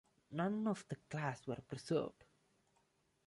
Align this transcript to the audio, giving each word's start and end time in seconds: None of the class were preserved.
None 0.31 0.65
of 0.65 0.83
the 0.89 0.95
class 1.11 1.45
were 1.45 1.61
preserved. 1.67 2.23